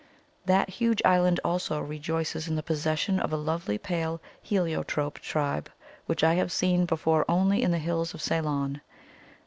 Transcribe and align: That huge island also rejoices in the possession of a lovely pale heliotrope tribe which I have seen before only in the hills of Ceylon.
That 0.47 0.69
huge 0.71 0.99
island 1.05 1.39
also 1.43 1.79
rejoices 1.79 2.47
in 2.47 2.55
the 2.55 2.63
possession 2.63 3.19
of 3.19 3.31
a 3.31 3.37
lovely 3.37 3.77
pale 3.77 4.19
heliotrope 4.41 5.19
tribe 5.19 5.69
which 6.07 6.23
I 6.23 6.33
have 6.33 6.51
seen 6.51 6.85
before 6.87 7.23
only 7.29 7.61
in 7.61 7.69
the 7.69 7.77
hills 7.77 8.15
of 8.15 8.19
Ceylon. 8.23 8.81